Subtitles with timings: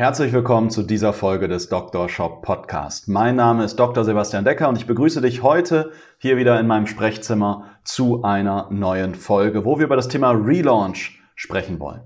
[0.00, 2.08] Herzlich willkommen zu dieser Folge des Dr.
[2.08, 3.06] Shop Podcast.
[3.06, 4.02] Mein Name ist Dr.
[4.02, 9.14] Sebastian Decker und ich begrüße dich heute hier wieder in meinem Sprechzimmer zu einer neuen
[9.14, 12.00] Folge, wo wir über das Thema Relaunch sprechen wollen.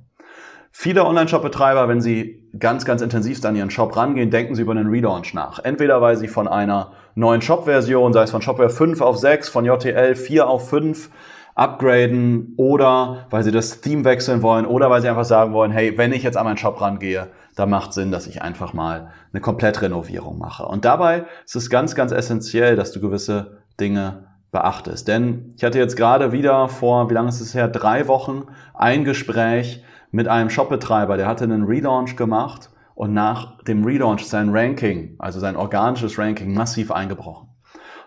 [0.72, 4.88] Viele Online-Shop-Betreiber, wenn sie ganz, ganz intensiv an ihren Shop rangehen, denken sie über einen
[4.90, 5.60] Relaunch nach.
[5.60, 9.64] Entweder weil sie von einer neuen Shop-Version, sei es von Shopware 5 auf 6, von
[9.64, 11.10] JTL 4 auf 5,
[11.54, 15.96] upgraden oder weil sie das Theme wechseln wollen oder weil sie einfach sagen wollen, hey,
[15.96, 19.40] wenn ich jetzt an meinen Shop rangehe, da macht Sinn, dass ich einfach mal eine
[19.40, 20.64] Komplettrenovierung mache.
[20.66, 25.08] Und dabei ist es ganz, ganz essentiell, dass du gewisse Dinge beachtest.
[25.08, 29.04] Denn ich hatte jetzt gerade wieder vor, wie lange ist es her, drei Wochen ein
[29.04, 35.16] Gespräch mit einem Shopbetreiber, der hatte einen Relaunch gemacht und nach dem Relaunch sein Ranking,
[35.18, 37.48] also sein organisches Ranking, massiv eingebrochen.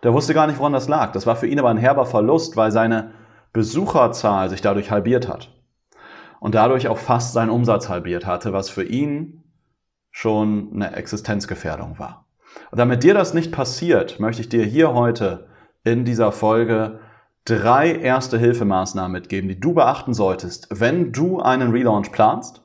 [0.03, 1.11] Der wusste gar nicht, woran das lag.
[1.11, 3.11] Das war für ihn aber ein herber Verlust, weil seine
[3.51, 5.51] Besucherzahl sich dadurch halbiert hat.
[6.39, 9.43] Und dadurch auch fast seinen Umsatz halbiert hatte, was für ihn
[10.17, 12.25] schon eine Existenzgefährdung war.
[12.71, 15.47] Und damit dir das nicht passiert, möchte ich dir hier heute
[15.83, 17.01] in dieser Folge
[17.45, 22.63] drei erste Hilfemaßnahmen mitgeben, die du beachten solltest, wenn du einen Relaunch planst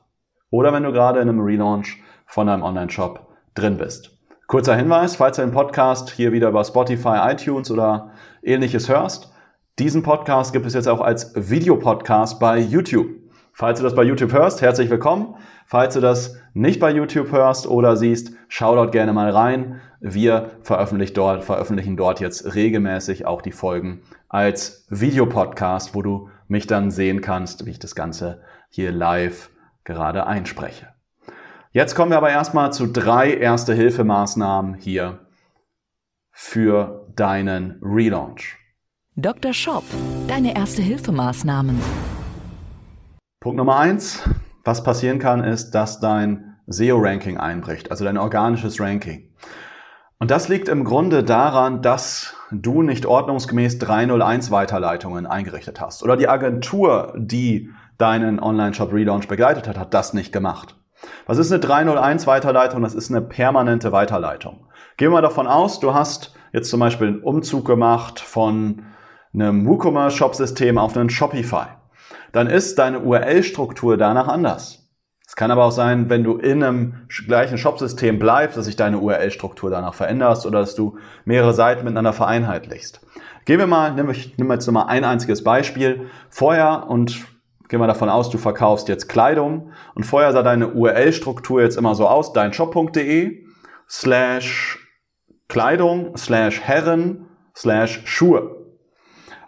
[0.49, 4.17] oder wenn du gerade in einem Relaunch von deinem Online-Shop drin bist.
[4.47, 9.31] Kurzer Hinweis, falls du den Podcast hier wieder über Spotify, iTunes oder ähnliches hörst,
[9.77, 13.22] diesen Podcast gibt es jetzt auch als Videopodcast bei YouTube.
[13.55, 15.35] Falls du das bei YouTube hörst, herzlich willkommen.
[15.67, 19.79] Falls du das nicht bei YouTube hörst oder siehst, schau dort gerne mal rein.
[19.99, 26.65] Wir veröffentlichen dort, veröffentlichen dort jetzt regelmäßig auch die Folgen als Videopodcast, wo du mich
[26.65, 29.51] dann sehen kannst, wie ich das Ganze hier live
[29.83, 30.87] gerade einspreche.
[31.71, 35.19] Jetzt kommen wir aber erstmal zu drei Erste-Hilfemaßnahmen hier
[36.31, 38.57] für deinen Relaunch.
[39.15, 39.53] Dr.
[39.53, 39.83] Shop,
[40.27, 41.79] deine Erste-Hilfemaßnahmen.
[43.43, 44.23] Punkt Nummer eins,
[44.63, 49.33] was passieren kann, ist, dass dein SEO-Ranking einbricht, also dein organisches Ranking.
[50.17, 56.03] Und das liegt im Grunde daran, dass du nicht ordnungsgemäß 301 Weiterleitungen eingerichtet hast.
[56.03, 60.77] Oder die Agentur, die deinen Online-Shop Relaunch begleitet hat, hat das nicht gemacht.
[61.25, 62.81] Was ist eine 301 Weiterleitung?
[62.81, 64.67] Das ist eine permanente Weiterleitung.
[64.95, 68.83] Gehen wir mal davon aus, du hast jetzt zum Beispiel einen Umzug gemacht von
[69.33, 71.82] einem WooCommerce-Shop-System auf einen Shopify
[72.33, 74.83] dann ist deine URL-Struktur danach anders.
[75.25, 78.99] Es kann aber auch sein, wenn du in einem gleichen Shopsystem bleibst, dass sich deine
[78.99, 82.99] URL-Struktur danach veränderst oder dass du mehrere Seiten miteinander vereinheitlichst.
[83.45, 86.07] Gehen wir mal, nimm, ich nehme jetzt mal ein einziges Beispiel.
[86.29, 87.25] Vorher und
[87.69, 91.95] gehen wir davon aus, du verkaufst jetzt Kleidung und vorher sah deine URL-Struktur jetzt immer
[91.95, 93.45] so aus, deinshop.de
[93.89, 94.79] slash
[95.47, 98.55] Kleidung slash Herren slash Schuhe.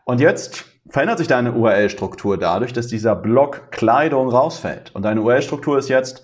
[0.04, 4.94] Und jetzt verändert sich deine URL-Struktur dadurch, dass dieser Block Kleidung rausfällt.
[4.94, 6.24] Und deine URL-Struktur ist jetzt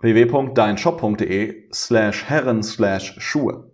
[0.00, 3.70] www.deinshop.de slash Herren slash Schuhe.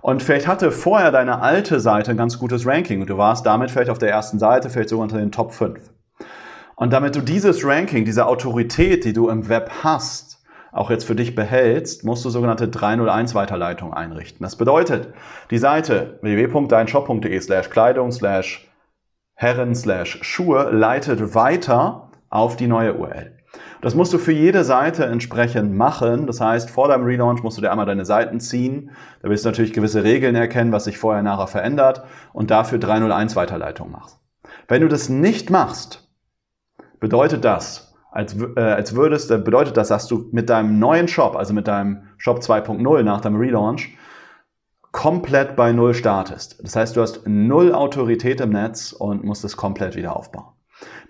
[0.00, 3.70] Und vielleicht hatte vorher deine alte Seite ein ganz gutes Ranking und du warst damit
[3.70, 5.78] vielleicht auf der ersten Seite, vielleicht sogar unter den Top 5.
[6.74, 10.42] Und damit du dieses Ranking, diese Autorität, die du im Web hast,
[10.72, 14.42] auch jetzt für dich behältst, musst du sogenannte 301 Weiterleitung einrichten.
[14.42, 15.12] Das bedeutet,
[15.50, 18.71] die Seite www.deinshop.de slash Kleidung slash
[19.34, 23.38] Herren slash Schuhe leitet weiter auf die neue URL.
[23.82, 26.26] Das musst du für jede Seite entsprechend machen.
[26.26, 28.92] Das heißt, vor deinem Relaunch musst du dir einmal deine Seiten ziehen.
[29.22, 33.34] Da wirst du natürlich gewisse Regeln erkennen, was sich vorher nachher verändert und dafür 301
[33.34, 34.20] Weiterleitung machst.
[34.68, 36.08] Wenn du das nicht machst,
[37.00, 41.52] bedeutet das, als, äh, als würdest, bedeutet das, dass du mit deinem neuen Shop, also
[41.52, 43.96] mit deinem Shop 2.0 nach deinem Relaunch,
[44.92, 46.60] komplett bei Null startest.
[46.62, 50.52] Das heißt, du hast null Autorität im Netz und musst es komplett wieder aufbauen.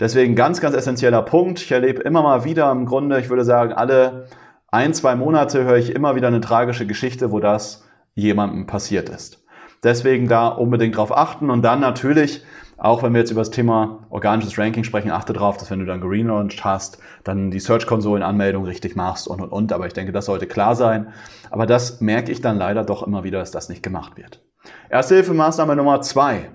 [0.00, 1.60] Deswegen ganz, ganz essentieller Punkt.
[1.60, 4.26] Ich erlebe immer mal wieder im Grunde, ich würde sagen, alle
[4.68, 7.84] ein, zwei Monate höre ich immer wieder eine tragische Geschichte, wo das
[8.14, 9.44] jemandem passiert ist.
[9.82, 12.44] Deswegen da unbedingt drauf achten und dann natürlich
[12.82, 15.86] auch wenn wir jetzt über das Thema organisches Ranking sprechen, achte darauf, dass wenn du
[15.86, 19.72] dann gelauncht hast, dann die Search-Konsolen-Anmeldung richtig machst und, und, und.
[19.72, 21.12] Aber ich denke, das sollte klar sein.
[21.52, 24.42] Aber das merke ich dann leider doch immer wieder, dass das nicht gemacht wird.
[24.90, 26.50] Erste Hilfemaßnahme Nummer zwei.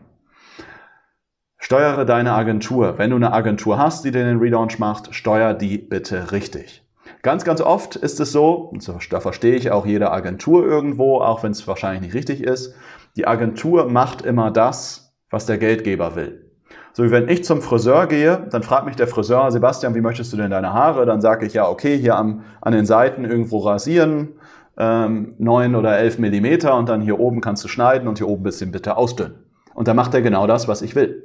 [1.57, 2.97] Steuere deine Agentur.
[2.97, 6.85] Wenn du eine Agentur hast, die dir den Relaunch macht, steuer die bitte richtig.
[7.21, 11.43] Ganz, ganz oft ist es so, und da verstehe ich auch jede Agentur irgendwo, auch
[11.43, 12.75] wenn es wahrscheinlich nicht richtig ist,
[13.15, 16.51] die Agentur macht immer das, was der Geldgeber will.
[16.93, 20.33] So wie wenn ich zum Friseur gehe, dann fragt mich der Friseur, Sebastian, wie möchtest
[20.33, 21.05] du denn deine Haare?
[21.05, 24.39] Dann sage ich, ja, okay, hier am, an den Seiten irgendwo rasieren,
[24.77, 28.41] ähm, 9 oder 11 Millimeter und dann hier oben kannst du schneiden und hier oben
[28.41, 29.43] ein bisschen bitte ausdünnen.
[29.75, 31.23] Und dann macht er genau das, was ich will.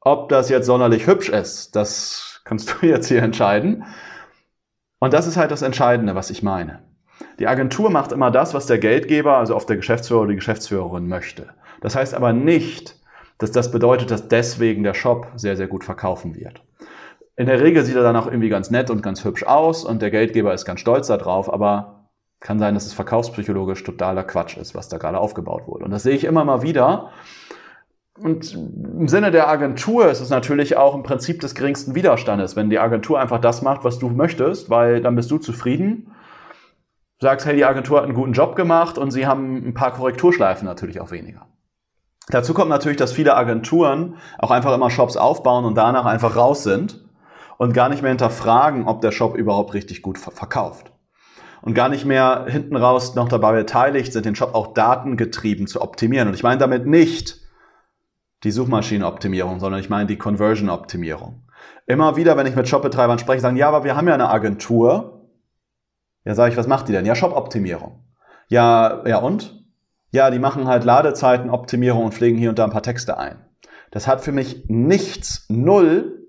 [0.00, 3.84] Ob das jetzt sonderlich hübsch ist, das kannst du jetzt hier entscheiden.
[4.98, 6.82] Und das ist halt das Entscheidende, was ich meine.
[7.38, 11.06] Die Agentur macht immer das, was der Geldgeber, also oft der Geschäftsführer oder die Geschäftsführerin
[11.06, 11.48] möchte.
[11.80, 12.96] Das heißt aber nicht,
[13.38, 16.62] dass das bedeutet, dass deswegen der Shop sehr, sehr gut verkaufen wird.
[17.36, 20.02] In der Regel sieht er dann auch irgendwie ganz nett und ganz hübsch aus und
[20.02, 22.10] der Geldgeber ist ganz stolz darauf, aber
[22.40, 25.84] kann sein, dass es verkaufspsychologisch totaler Quatsch ist, was da gerade aufgebaut wurde.
[25.84, 27.10] Und das sehe ich immer mal wieder.
[28.18, 32.70] Und im Sinne der Agentur ist es natürlich auch im Prinzip des geringsten Widerstandes, wenn
[32.70, 36.12] die Agentur einfach das macht, was du möchtest, weil dann bist du zufrieden.
[37.20, 40.66] sagst, hey, die Agentur hat einen guten Job gemacht und sie haben ein paar Korrekturschleifen
[40.66, 41.46] natürlich auch weniger.
[42.30, 46.62] Dazu kommt natürlich, dass viele Agenturen auch einfach immer Shops aufbauen und danach einfach raus
[46.62, 47.04] sind
[47.56, 50.92] und gar nicht mehr hinterfragen, ob der Shop überhaupt richtig gut verkauft.
[51.60, 55.82] Und gar nicht mehr hinten raus noch dabei beteiligt sind, den Shop auch datengetrieben zu
[55.82, 56.28] optimieren.
[56.28, 57.40] Und ich meine damit nicht
[58.44, 61.42] die Suchmaschinenoptimierung, sondern ich meine die Conversion-Optimierung.
[61.86, 65.28] Immer wieder, wenn ich mit Shopbetreibern spreche, sagen, ja, aber wir haben ja eine Agentur.
[66.24, 67.06] Ja, sage ich, was macht die denn?
[67.06, 68.04] Ja, Shop-Optimierung.
[68.48, 69.57] Ja, ja und?
[70.10, 73.44] Ja, die machen halt Ladezeitenoptimierung und pflegen hier und da ein paar Texte ein.
[73.90, 76.26] Das hat für mich nichts, null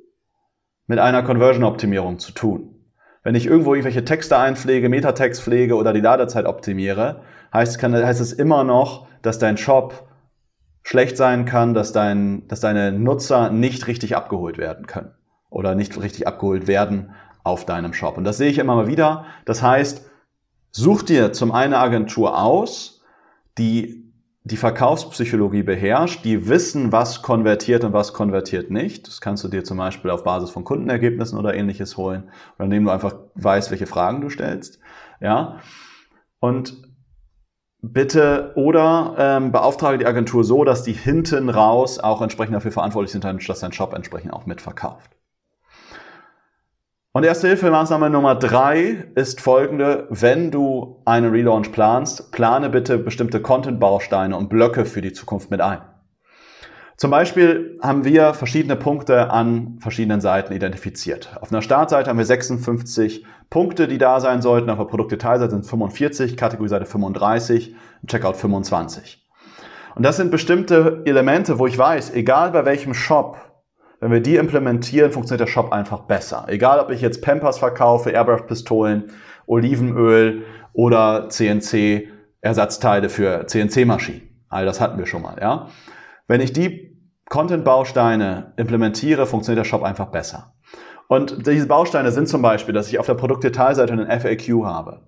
[0.87, 2.75] mit einer Conversion-Optimierung zu tun.
[3.23, 7.21] Wenn ich irgendwo irgendwelche Texte einpflege, Metatext pflege oder die Ladezeit optimiere,
[7.53, 10.07] heißt, kann, heißt es immer noch, dass dein Shop
[10.83, 15.11] schlecht sein kann, dass, dein, dass deine Nutzer nicht richtig abgeholt werden können
[15.49, 17.11] oder nicht richtig abgeholt werden
[17.43, 18.17] auf deinem Shop.
[18.17, 19.25] Und das sehe ich immer mal wieder.
[19.45, 20.09] Das heißt,
[20.71, 22.98] such dir zum einen eine Agentur aus,
[23.59, 24.09] die
[24.43, 29.07] die Verkaufspsychologie beherrscht, die wissen, was konvertiert und was konvertiert nicht.
[29.07, 32.85] Das kannst du dir zum Beispiel auf Basis von Kundenergebnissen oder ähnliches holen, oder indem
[32.85, 34.79] du einfach weißt, welche Fragen du stellst.
[35.19, 35.59] Ja.
[36.39, 36.81] Und
[37.81, 43.11] bitte oder ähm, beauftrage die Agentur so, dass die hinten raus auch entsprechend dafür verantwortlich
[43.11, 45.18] sind, dass dein Shop entsprechend auch mitverkauft.
[47.19, 50.07] Und erste Hilfemaßnahme Nummer drei ist folgende.
[50.09, 55.59] Wenn du einen Relaunch planst, plane bitte bestimmte Content-Bausteine und Blöcke für die Zukunft mit
[55.59, 55.81] ein.
[56.95, 61.37] Zum Beispiel haben wir verschiedene Punkte an verschiedenen Seiten identifiziert.
[61.41, 64.69] Auf einer Startseite haben wir 56 Punkte, die da sein sollten.
[64.69, 67.75] Auf der Produktdetailseite sind 45, Kategorieseite 35,
[68.07, 69.27] Checkout 25.
[69.93, 73.48] Und das sind bestimmte Elemente, wo ich weiß, egal bei welchem Shop
[73.99, 76.45] wenn wir die implementieren, funktioniert der Shop einfach besser.
[76.47, 79.11] Egal, ob ich jetzt Pampers verkaufe, Airbrush-Pistolen,
[79.45, 80.43] Olivenöl
[80.73, 84.21] oder CNC-Ersatzteile für CNC-Maschinen.
[84.47, 85.67] All das hatten wir schon mal, ja.
[86.27, 86.97] Wenn ich die
[87.29, 90.53] Content-Bausteine implementiere, funktioniert der Shop einfach besser.
[91.07, 95.07] Und diese Bausteine sind zum Beispiel, dass ich auf der Produktdetailseite einen FAQ habe,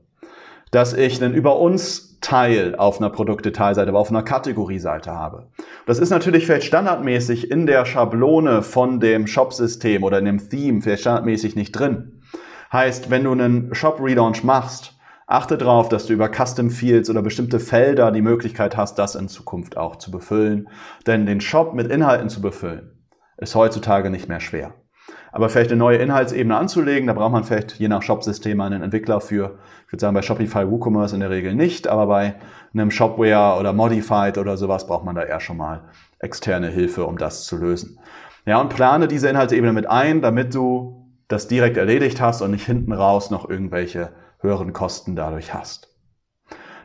[0.71, 5.47] dass ich einen Über uns Teil auf einer Produktdetailseite, aber auf einer Kategorieseite habe.
[5.85, 10.81] Das ist natürlich vielleicht standardmäßig in der Schablone von dem Shop-System oder in dem Theme
[10.81, 12.21] vielleicht standardmäßig nicht drin.
[12.71, 14.95] Heißt, wenn du einen Shop-Relaunch machst,
[15.27, 19.27] achte darauf, dass du über Custom Fields oder bestimmte Felder die Möglichkeit hast, das in
[19.27, 20.69] Zukunft auch zu befüllen.
[21.07, 22.91] Denn den Shop mit Inhalten zu befüllen,
[23.38, 24.74] ist heutzutage nicht mehr schwer.
[25.31, 29.21] Aber vielleicht eine neue Inhaltsebene anzulegen, da braucht man vielleicht je nach Shopsystem einen Entwickler
[29.21, 29.57] für.
[29.85, 32.35] Ich würde sagen, bei Shopify WooCommerce in der Regel nicht, aber bei
[32.73, 35.83] einem Shopware oder Modified oder sowas braucht man da eher schon mal
[36.19, 38.00] externe Hilfe, um das zu lösen.
[38.45, 42.65] Ja, und plane diese Inhaltsebene mit ein, damit du das direkt erledigt hast und nicht
[42.65, 44.09] hinten raus noch irgendwelche
[44.39, 45.90] höheren Kosten dadurch hast.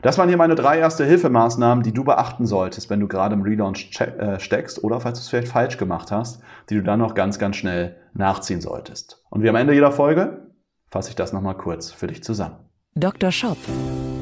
[0.02, 3.42] Das waren hier meine drei erste Hilfemaßnahmen, die du beachten solltest, wenn du gerade im
[3.42, 7.14] Relaunch äh, steckst oder falls du es vielleicht falsch gemacht hast, die du dann noch
[7.14, 9.24] ganz, ganz schnell nachziehen solltest.
[9.30, 10.52] Und wie am Ende jeder Folge
[10.90, 12.56] fasse ich das nochmal kurz für dich zusammen.
[12.94, 13.30] Dr.
[13.30, 13.58] Shop,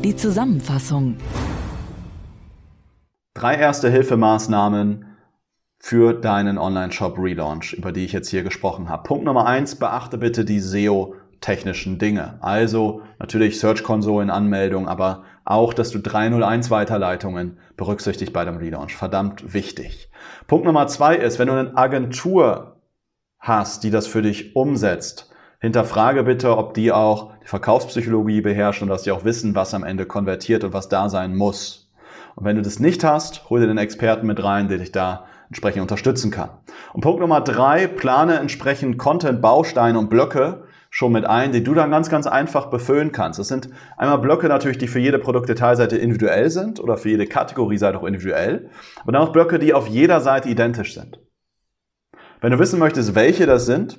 [0.02, 1.16] die Zusammenfassung.
[3.34, 5.06] Drei erste Hilfemaßnahmen
[5.78, 9.02] für deinen Online-Shop Relaunch, über die ich jetzt hier gesprochen habe.
[9.02, 12.38] Punkt Nummer eins, beachte bitte die SEO technischen Dinge.
[12.40, 18.96] Also natürlich Search-Konsolen-Anmeldung, aber auch, dass du 301 Weiterleitungen berücksichtigt bei dem Relaunch.
[18.96, 20.10] Verdammt wichtig.
[20.46, 22.76] Punkt Nummer zwei ist, wenn du eine Agentur
[23.38, 28.88] hast, die das für dich umsetzt, hinterfrage bitte, ob die auch die Verkaufspsychologie beherrschen und
[28.90, 31.92] dass die auch wissen, was am Ende konvertiert und was da sein muss.
[32.36, 35.26] Und wenn du das nicht hast, hol dir den Experten mit rein, der dich da
[35.48, 36.50] entsprechend unterstützen kann.
[36.92, 40.63] Und Punkt Nummer drei, plane entsprechend Content, Bausteine und Blöcke
[40.94, 43.40] schon mit ein, die du dann ganz, ganz einfach befüllen kannst.
[43.40, 47.98] Das sind einmal Blöcke natürlich, die für jede Produktdetailseite individuell sind oder für jede Kategorieseite
[47.98, 48.70] auch individuell,
[49.02, 51.18] aber dann auch Blöcke, die auf jeder Seite identisch sind.
[52.40, 53.98] Wenn du wissen möchtest, welche das sind,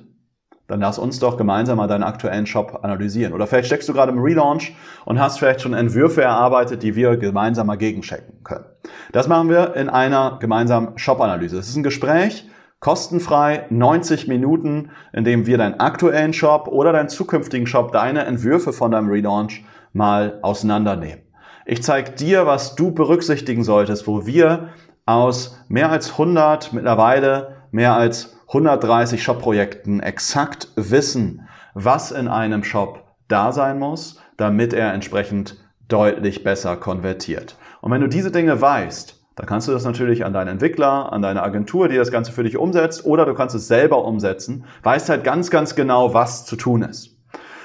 [0.68, 3.34] dann lass uns doch gemeinsam mal deinen aktuellen Shop analysieren.
[3.34, 4.74] Oder vielleicht steckst du gerade im Relaunch
[5.04, 8.64] und hast vielleicht schon Entwürfe erarbeitet, die wir gemeinsam mal gegenchecken können.
[9.12, 11.58] Das machen wir in einer gemeinsamen Shop-Analyse.
[11.58, 12.48] Es ist ein Gespräch,
[12.80, 18.72] kostenfrei, 90 Minuten, in dem wir deinen aktuellen Shop oder deinen zukünftigen Shop, deine Entwürfe
[18.72, 21.24] von deinem Relaunch mal auseinandernehmen.
[21.64, 24.68] Ich zeige dir, was du berücksichtigen solltest, wo wir
[25.04, 33.04] aus mehr als 100, mittlerweile mehr als 130 Shop-Projekten exakt wissen, was in einem Shop
[33.28, 35.56] da sein muss, damit er entsprechend
[35.88, 37.56] deutlich besser konvertiert.
[37.80, 41.22] Und wenn du diese Dinge weißt, dann kannst du das natürlich an deinen Entwickler, an
[41.22, 45.10] deine Agentur, die das Ganze für dich umsetzt, oder du kannst es selber umsetzen, weißt
[45.10, 47.16] halt ganz, ganz genau, was zu tun ist.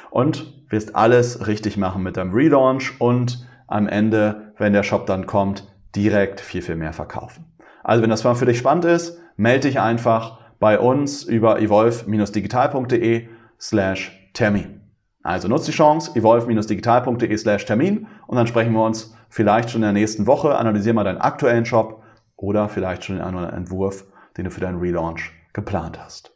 [0.10, 5.26] Und wirst alles richtig machen mit deinem Relaunch und am Ende, wenn der Shop dann
[5.26, 7.46] kommt, direkt viel, viel mehr verkaufen.
[7.84, 14.30] Also wenn das für dich spannend ist, melde dich einfach bei uns über evolve-digital.de slash
[14.34, 14.81] Termin.
[15.24, 19.94] Also nutzt die Chance, evolve-digital.de slash Termin und dann sprechen wir uns vielleicht schon in
[19.94, 22.04] der nächsten Woche, analysieren mal deinen aktuellen Shop
[22.36, 24.06] oder vielleicht schon den anderen Entwurf,
[24.38, 26.36] den du für deinen Relaunch geplant hast.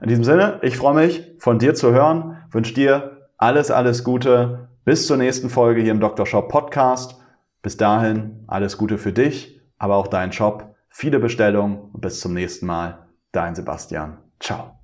[0.00, 4.68] In diesem Sinne, ich freue mich, von dir zu hören, wünsche dir alles, alles Gute.
[4.84, 6.26] Bis zur nächsten Folge hier im Dr.
[6.26, 7.20] Shop Podcast.
[7.62, 10.74] Bis dahin, alles Gute für dich, aber auch deinen Shop.
[10.90, 13.06] Viele Bestellungen und bis zum nächsten Mal.
[13.32, 14.18] Dein Sebastian.
[14.38, 14.83] Ciao.